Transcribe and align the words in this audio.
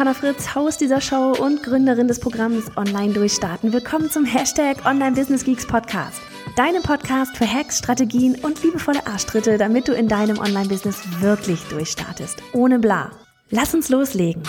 Johanna 0.00 0.14
Fritz, 0.14 0.54
Haus 0.54 0.78
dieser 0.78 1.02
Show 1.02 1.34
und 1.38 1.62
Gründerin 1.62 2.08
des 2.08 2.20
Programms 2.20 2.74
Online 2.78 3.12
Durchstarten. 3.12 3.74
Willkommen 3.74 4.10
zum 4.10 4.24
Hashtag 4.24 4.86
Online 4.86 5.14
Business 5.14 5.44
Geeks 5.44 5.66
Podcast. 5.66 6.22
Deinem 6.56 6.82
Podcast 6.82 7.36
für 7.36 7.46
Hacks, 7.46 7.80
Strategien 7.80 8.34
und 8.42 8.62
liebevolle 8.62 9.06
Arschtritte, 9.06 9.58
damit 9.58 9.88
du 9.88 9.92
in 9.92 10.08
deinem 10.08 10.38
Online-Business 10.38 11.02
wirklich 11.20 11.60
durchstartest. 11.64 12.42
Ohne 12.54 12.78
bla. 12.78 13.10
Lass 13.50 13.74
uns 13.74 13.90
loslegen. 13.90 14.42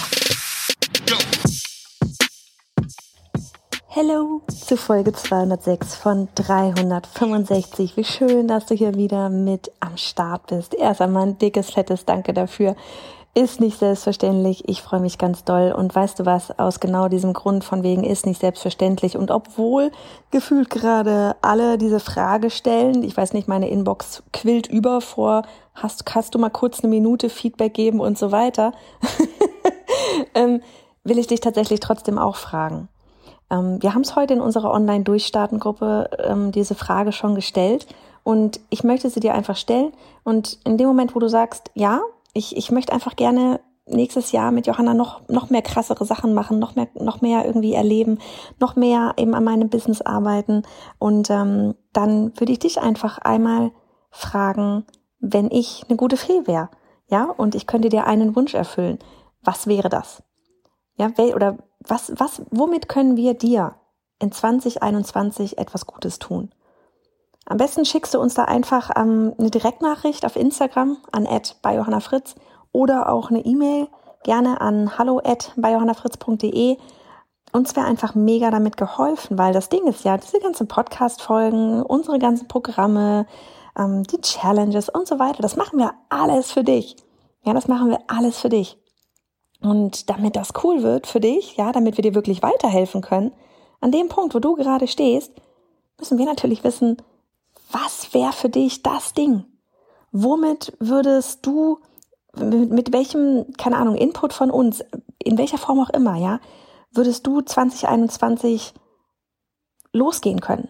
Hello 3.88 4.41
zu 4.48 4.77
Folge 4.77 5.12
206 5.12 5.95
von 5.95 6.29
365. 6.35 7.98
Wie 7.98 8.05
schön, 8.05 8.48
dass 8.48 8.68
du 8.68 8.73
hier 8.73 8.95
wieder 8.95 9.27
mit 9.29 9.70
am 9.81 9.98
Start 9.98 10.48
bist. 10.48 10.73
Erst 10.73 11.02
einmal 11.02 11.27
ein 11.27 11.38
dickes, 11.40 11.71
fettes 11.71 12.05
Danke 12.05 12.31
dafür 12.31 12.77
ist 13.34 13.62
nicht 13.62 13.80
selbstverständlich. 13.80 14.67
Ich 14.67 14.81
freue 14.81 14.99
mich 14.99 15.17
ganz 15.17 15.45
doll. 15.45 15.71
Und 15.71 15.95
weißt 15.95 16.20
du 16.20 16.26
was, 16.26 16.58
aus 16.59 16.80
genau 16.80 17.08
diesem 17.08 17.34
Grund 17.34 17.63
von 17.63 17.81
wegen 17.81 18.04
ist 18.04 18.26
nicht 18.26 18.41
selbstverständlich. 18.41 19.16
Und 19.16 19.31
obwohl 19.31 19.91
gefühlt 20.31 20.70
gerade 20.70 21.35
alle 21.41 21.77
diese 21.77 22.02
Frage 22.02 22.49
stellen, 22.49 23.04
ich 23.04 23.15
weiß 23.15 23.34
nicht, 23.34 23.48
meine 23.48 23.70
Inbox 23.70 24.24
quillt 24.34 24.68
über 24.68 24.99
vor, 24.99 25.43
hast, 25.74 26.04
hast 26.13 26.35
du 26.35 26.40
mal 26.40 26.49
kurz 26.49 26.82
eine 26.82 26.90
Minute 26.90 27.29
Feedback 27.29 27.74
geben 27.74 28.02
und 28.02 28.18
so 28.18 28.34
weiter, 28.34 28.74
ähm, 30.35 30.62
will 31.05 31.18
ich 31.18 31.27
dich 31.27 31.40
tatsächlich 31.40 31.79
trotzdem 31.79 32.18
auch 32.18 32.35
fragen. 32.35 32.90
Ähm, 33.49 33.82
wir 33.82 33.93
haben 33.93 34.02
es 34.02 34.18
heute 34.18 34.34
in 34.34 34.41
unserer 34.41 34.71
Online-Durchstarten-Gruppe 34.71 36.09
ähm, 36.20 36.52
diese 36.52 36.76
Frage 36.76 37.13
schon 37.13 37.35
gestellt. 37.35 37.87
Und 38.24 38.59
ich 38.70 38.84
möchte 38.84 39.09
sie 39.09 39.21
dir 39.21 39.34
einfach 39.34 39.55
stellen. 39.55 39.93
Und 40.24 40.59
in 40.65 40.77
dem 40.77 40.87
Moment, 40.87 41.15
wo 41.15 41.20
du 41.20 41.29
sagst, 41.29 41.71
ja, 41.74 42.02
ich, 42.34 42.55
ich 42.55 42.71
möchte 42.71 42.93
einfach 42.93 43.15
gerne 43.15 43.60
nächstes 43.85 44.32
Jahr 44.32 44.51
mit 44.51 44.68
Johanna 44.68 44.93
noch, 44.93 45.27
noch 45.27 45.49
mehr 45.49 45.62
krassere 45.62 46.05
Sachen 46.05 46.34
machen, 46.34 46.60
noch 46.60 46.76
mehr, 46.76 46.87
noch 46.96 47.21
mehr 47.21 47.46
irgendwie 47.46 47.74
erleben, 47.74 48.20
noch 48.60 48.76
mehr 48.76 49.13
eben 49.18 49.34
an 49.34 49.43
meinem 49.43 49.70
Business 49.70 50.01
arbeiten. 50.01 50.63
Und 50.99 51.29
ähm, 51.29 51.76
dann 51.93 52.37
würde 52.40 52.52
ich 52.52 52.59
dich 52.59 52.79
einfach 52.79 53.18
einmal 53.18 53.71
fragen, 54.09 54.85
wenn 55.20 55.49
ich 55.52 55.84
eine 55.87 55.98
gute 55.98 56.18
Fee 56.18 56.46
wäre, 56.46 56.70
ja, 57.07 57.26
und 57.26 57.55
ich 57.55 57.68
könnte 57.68 57.90
dir 57.90 58.07
einen 58.07 58.35
Wunsch 58.35 58.54
erfüllen, 58.54 58.99
was 59.41 59.68
wäre 59.68 59.90
das? 59.90 60.24
Ja, 60.96 61.09
oder 61.35 61.57
was, 61.79 62.13
was, 62.15 62.41
womit 62.52 62.87
können 62.87 63.18
wir 63.18 63.34
dir 63.34 63.76
in 64.19 64.31
2021 64.31 65.57
etwas 65.57 65.85
Gutes 65.85 66.19
tun? 66.19 66.53
Am 67.52 67.57
besten 67.57 67.84
schickst 67.84 68.13
du 68.13 68.19
uns 68.22 68.34
da 68.34 68.46
einfach 68.46 68.91
ähm, 68.96 69.34
eine 69.38 69.52
Direktnachricht 69.52 70.25
auf 70.25 70.38
Instagram 70.38 70.96
an 71.12 71.28
bei 71.62 71.75
Johanna 71.75 72.00
Fritz 72.00 72.35
oder 72.72 73.12
auch 73.12 73.30
eine 73.30 73.44
E-Mail 73.44 73.90
gerne 74.24 74.62
an 74.62 74.97
hallo 74.97 75.22
bei 75.58 75.74
johannafritz.de. 75.74 76.78
Uns 77.52 77.75
wäre 77.75 77.85
einfach 77.85 78.16
mega 78.16 78.52
damit 78.52 78.78
geholfen, 78.78 79.38
weil 79.38 79.52
das 79.52 79.68
Ding 79.68 79.85
ist 79.85 80.06
ja, 80.06 80.16
diese 80.16 80.40
ganzen 80.40 80.69
Podcast-Folgen, 80.69 81.84
unsere 81.84 82.19
ganzen 82.19 82.47
Programme, 82.47 83.25
ähm, 83.78 84.03
die 84.03 84.22
Challenges 84.22 84.88
und 84.88 85.06
so 85.06 85.19
weiter, 85.19 85.41
das 85.41 85.58
machen 85.58 85.78
wir 85.78 85.92
alles 86.08 86.54
für 86.54 86.64
dich. 86.64 86.96
Ja, 87.44 87.54
das 87.54 87.68
machen 87.68 87.90
wir 87.90 88.00
alles 88.08 88.40
für 88.40 88.48
dich. 88.48 88.78
Und 89.62 90.09
damit 90.09 90.38
das 90.38 90.54
cool 90.64 90.84
wird 90.84 91.06
für 91.06 91.20
dich, 91.20 91.58
ja, 91.58 91.74
damit 91.74 91.98
wir 91.98 92.02
dir 92.02 92.16
wirklich 92.16 92.42
weiterhelfen 92.42 93.02
können, 93.02 93.34
an 93.81 93.92
dem 93.92 94.08
Punkt, 94.08 94.34
wo 94.34 94.40
du 94.40 94.56
gerade 94.56 94.88
stehst, 94.88 95.34
müssen 96.00 96.18
wir 96.18 96.25
natürlich 96.25 96.64
wissen, 96.64 96.96
was 97.72 98.14
wäre 98.14 98.34
für 98.34 98.50
dich 98.50 98.84
das 98.84 99.14
Ding? 99.14 99.46
Womit 100.12 100.74
würdest 100.80 101.46
du, 101.46 101.80
mit, 102.36 102.72
mit 102.72 102.94
welchem, 102.94 103.54
keine 103.58 103.78
Ahnung, 103.78 103.96
Input 103.96 104.34
von 104.34 104.52
uns, 104.52 104.84
in 105.20 105.38
welcher 105.38 105.58
Form 105.58 105.80
auch 105.80 105.90
immer, 105.90 106.18
ja, 106.18 106.40
würdest 106.92 107.26
du 107.26 107.42
2021 107.42 108.74
losgehen 109.94 110.42
können, 110.42 110.70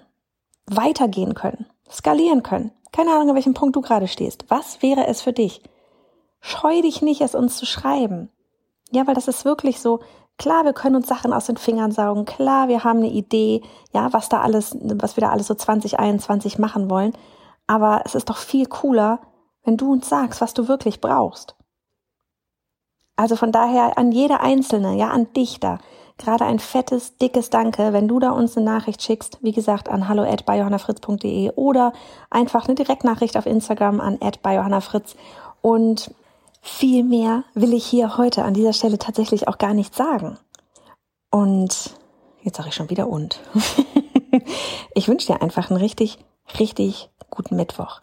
weitergehen 0.67 1.34
können, 1.34 1.66
skalieren 1.90 2.44
können? 2.44 2.72
Keine 2.91 3.11
Ahnung, 3.13 3.29
an 3.29 3.35
welchem 3.35 3.53
Punkt 3.53 3.75
du 3.75 3.81
gerade 3.81 4.07
stehst. 4.07 4.45
Was 4.50 4.81
wäre 4.81 5.07
es 5.07 5.22
für 5.22 5.34
dich? 5.34 5.61
Scheu 6.41 6.81
dich 6.81 7.01
nicht, 7.01 7.22
es 7.22 7.35
uns 7.35 7.57
zu 7.57 7.66
schreiben. 7.66 8.29
Ja, 8.91 9.07
weil 9.07 9.16
das 9.16 9.28
ist 9.28 9.45
wirklich 9.45 9.79
so, 9.79 10.01
Klar, 10.41 10.66
wir 10.66 10.74
können 10.74 10.96
uns 10.96 11.07
Sachen 11.07 11.34
aus 11.34 11.46
den 11.46 11.57
Fingern 11.57 11.91
saugen. 11.91 12.25
Klar, 12.25 12.68
wir 12.68 12.84
haben 12.84 12.97
eine 12.97 13.12
Idee, 13.12 13.62
ja, 13.94 14.12
was 14.12 14.28
da 14.28 14.41
alles, 14.41 14.75
was 14.81 15.16
wir 15.16 15.22
da 15.22 15.29
alles 15.29 15.46
so 15.46 15.53
2021 15.53 16.57
machen 16.57 16.90
wollen. 16.90 17.13
Aber 17.68 18.02
es 18.06 18.16
ist 18.16 18.28
doch 18.28 18.38
viel 18.38 18.66
cooler, 18.66 19.19
wenn 19.63 19.78
du 19.78 19.91
uns 19.91 20.09
sagst, 20.09 20.41
was 20.41 20.56
du 20.56 20.68
wirklich 20.68 21.00
brauchst. 21.00 21.56
Also 23.16 23.35
von 23.35 23.52
daher 23.52 24.00
an 24.00 24.12
jede 24.12 24.40
Einzelne, 24.40 24.96
ja, 24.96 25.12
an 25.12 25.31
dich 25.34 25.59
da, 25.59 25.78
gerade 26.18 26.46
ein 26.46 26.58
fettes, 26.58 27.18
dickes 27.18 27.52
Danke, 27.52 27.94
wenn 27.94 28.08
du 28.08 28.18
da 28.18 28.31
uns 28.31 28.58
eine 28.58 28.66
Nachricht 28.66 29.03
schickst, 29.03 29.38
wie 29.44 29.52
gesagt, 29.52 29.90
an 29.90 30.08
hallo 30.08 30.23
at 30.23 30.44
oder 31.56 31.94
einfach 32.31 32.66
eine 32.66 32.73
Direktnachricht 32.73 33.38
auf 33.38 33.46
Instagram 33.46 34.02
an 34.02 34.18
at 34.19 34.40
und 35.62 36.12
viel 36.61 37.03
mehr 37.03 37.44
will 37.53 37.73
ich 37.73 37.85
hier 37.85 38.17
heute 38.17 38.44
an 38.44 38.53
dieser 38.53 38.73
Stelle 38.73 38.99
tatsächlich 38.99 39.47
auch 39.47 39.57
gar 39.57 39.73
nicht 39.73 39.95
sagen. 39.95 40.38
Und 41.31 41.95
jetzt 42.44 42.57
sage 42.57 42.69
ich 42.69 42.75
schon 42.75 42.89
wieder 42.89 43.07
und. 43.07 43.39
ich 44.94 45.07
wünsche 45.07 45.27
dir 45.27 45.41
einfach 45.41 45.69
einen 45.69 45.79
richtig, 45.79 46.19
richtig 46.59 47.09
guten 47.29 47.55
Mittwoch. 47.55 48.01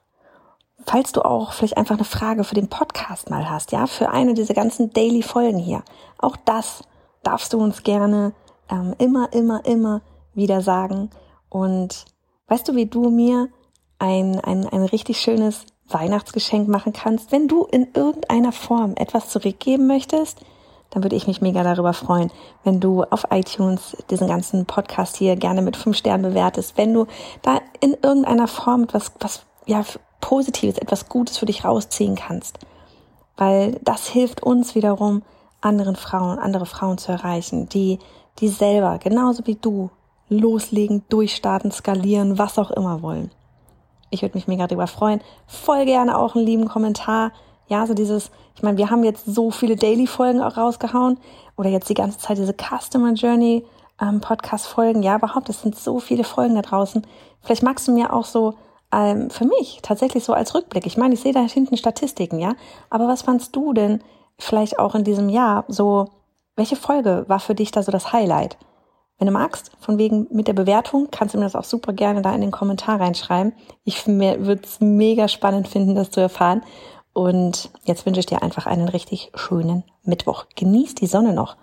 Falls 0.85 1.13
du 1.13 1.23
auch 1.23 1.53
vielleicht 1.53 1.77
einfach 1.77 1.97
eine 1.97 2.05
Frage 2.05 2.45
für 2.45 2.55
den 2.55 2.69
Podcast 2.69 3.31
mal 3.31 3.49
hast, 3.49 3.73
ja, 3.73 3.87
für 3.87 4.11
eine 4.11 4.35
dieser 4.35 4.55
ganzen 4.55 4.93
Daily 4.93 5.23
Folgen 5.23 5.59
hier, 5.59 5.83
auch 6.19 6.37
das 6.45 6.83
darfst 7.23 7.53
du 7.53 7.59
uns 7.59 7.83
gerne 7.83 8.33
ähm, 8.71 8.95
immer, 8.99 9.33
immer, 9.33 9.65
immer 9.65 10.01
wieder 10.35 10.63
sagen. 10.63 11.11
Und 11.49 12.07
weißt 12.47 12.69
du, 12.69 12.75
wie 12.75 12.87
du 12.87 13.11
mir 13.11 13.49
ein, 13.99 14.41
ein, 14.41 14.67
ein 14.67 14.83
richtig 14.83 15.21
schönes 15.21 15.67
Weihnachtsgeschenk 15.89 16.69
machen 16.69 16.93
kannst. 16.93 17.33
Wenn 17.33 17.49
du 17.49 17.65
in 17.65 17.89
irgendeiner 17.95 18.53
Form 18.53 18.95
etwas 18.97 19.29
zurückgeben 19.29 19.87
möchtest, 19.87 20.41
dann 20.91 21.03
würde 21.03 21.17
ich 21.17 21.27
mich 21.27 21.41
mega 21.41 21.63
darüber 21.63 21.93
freuen, 21.93 22.31
wenn 22.65 22.81
du 22.81 23.05
auf 23.05 23.25
iTunes 23.31 23.97
diesen 24.11 24.27
ganzen 24.27 24.65
Podcast 24.65 25.17
hier 25.17 25.37
gerne 25.37 25.63
mit 25.63 25.77
fünf 25.77 25.97
Sternen 25.97 26.23
bewertest, 26.23 26.77
wenn 26.77 26.95
du 26.95 27.07
da 27.43 27.61
in 27.81 27.97
irgendeiner 28.03 28.49
Form 28.49 28.85
etwas, 28.85 29.13
was, 29.21 29.43
ja, 29.67 29.85
Positives, 30.21 30.79
etwas 30.79 31.09
Gutes 31.09 31.39
für 31.39 31.47
dich 31.47 31.65
rausziehen 31.65 32.17
kannst. 32.17 32.59
Weil 33.37 33.79
das 33.83 34.09
hilft 34.09 34.43
uns 34.43 34.75
wiederum, 34.75 35.23
anderen 35.61 35.97
Frauen, 35.97 36.39
andere 36.39 36.67
Frauen 36.67 36.99
zu 36.99 37.13
erreichen, 37.13 37.69
die, 37.69 37.99
die 38.39 38.49
selber, 38.49 38.99
genauso 38.99 39.47
wie 39.47 39.57
du, 39.57 39.91
loslegen, 40.29 41.05
durchstarten, 41.09 41.71
skalieren, 41.71 42.39
was 42.39 42.59
auch 42.59 42.71
immer 42.71 43.03
wollen. 43.03 43.31
Ich 44.11 44.23
würde 44.23 44.37
mich 44.37 44.49
mega 44.49 44.67
darüber 44.67 44.87
freuen. 44.87 45.21
Voll 45.47 45.85
gerne 45.85 46.19
auch 46.19 46.35
einen 46.35 46.47
lieben 46.47 46.69
Kommentar. 46.69 47.33
Ja, 47.67 47.87
so 47.87 47.95
dieses, 47.95 48.31
ich 48.55 48.63
meine, 48.63 48.79
wir 48.79 48.91
haben 48.91 49.05
jetzt 49.05 49.27
so 49.27 49.51
viele 49.51 49.77
Daily-Folgen 49.77 50.41
auch 50.41 50.57
rausgehauen 50.57 51.19
oder 51.57 51.69
jetzt 51.69 51.89
die 51.91 51.95
ganze 51.95 52.19
Zeit 52.19 52.39
diese 52.39 52.55
Customer 52.55 53.13
Journey 53.13 53.65
ähm, 54.01 54.21
Podcast-Folgen. 54.21 55.03
Ja, 55.03 55.17
überhaupt, 55.17 55.49
es 55.49 55.63
sind 55.63 55.77
so 55.77 56.01
viele 56.01 56.25
Folgen 56.25 56.55
da 56.55 56.63
draußen. 56.63 57.07
Vielleicht 57.43 57.63
magst 57.63 57.87
du 57.89 57.93
mir 57.93 58.13
auch 58.13 58.25
so 58.25 58.55
ähm, 58.93 59.31
für 59.31 59.45
mich 59.45 59.81
tatsächlich 59.83 60.25
so 60.25 60.33
als 60.33 60.55
Rückblick. 60.55 60.87
Ich 60.87 60.97
meine, 60.97 61.15
ich 61.15 61.21
sehe 61.21 61.33
da 61.33 61.41
hinten 61.41 61.77
Statistiken, 61.77 62.39
ja. 62.39 62.55
Aber 62.91 63.07
was 63.07 63.23
fandst 63.23 63.55
du 63.55 63.73
denn 63.73 64.03
vielleicht 64.39 64.79
auch 64.79 64.95
in 64.95 65.05
diesem 65.05 65.29
Jahr 65.29 65.65
so? 65.69 66.09
Welche 66.57 66.77
Folge 66.77 67.25
war 67.29 67.39
für 67.39 67.55
dich 67.55 67.71
da 67.71 67.83
so 67.83 67.93
das 67.93 68.13
Highlight? 68.13 68.57
Wenn 69.19 69.27
du 69.27 69.33
magst, 69.33 69.73
von 69.81 69.99
wegen 69.99 70.29
mit 70.31 70.47
der 70.47 70.53
Bewertung, 70.53 71.09
kannst 71.11 71.35
du 71.35 71.39
mir 71.39 71.45
das 71.45 71.57
auch 71.57 71.65
super 71.65 71.93
gerne 71.93 72.23
da 72.23 72.33
in 72.35 72.41
den 72.41 72.53
Kommentar 72.53 73.01
reinschreiben. 73.01 73.53
Ich 73.85 74.07
würde 74.07 74.61
es 74.63 74.81
mega 74.81 75.27
spannend 75.27 75.67
finden, 75.67 75.97
das 75.97 76.11
zu 76.11 76.21
erfahren. 76.21 76.63
Und 77.13 77.71
jetzt 77.83 78.07
wünsche 78.07 78.21
ich 78.21 78.27
dir 78.27 78.43
einfach 78.43 78.67
einen 78.67 78.89
richtig 78.89 79.33
schönen 79.35 79.83
Mittwoch. 80.05 80.47
Genieß 80.55 80.95
die 80.95 81.09
Sonne 81.09 81.33
noch. 81.33 81.57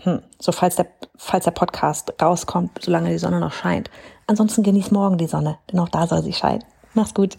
Hm, 0.00 0.22
so 0.40 0.52
falls 0.52 0.76
der, 0.76 0.86
falls 1.16 1.44
der 1.44 1.50
Podcast 1.50 2.14
rauskommt, 2.20 2.70
solange 2.80 3.10
die 3.10 3.18
Sonne 3.18 3.40
noch 3.40 3.52
scheint. 3.52 3.90
Ansonsten 4.26 4.62
genieß 4.62 4.90
morgen 4.90 5.18
die 5.18 5.26
Sonne, 5.26 5.58
denn 5.70 5.80
auch 5.80 5.90
da 5.90 6.06
soll 6.06 6.22
sie 6.22 6.32
scheinen. 6.32 6.64
Mach's 6.94 7.12
gut. 7.12 7.38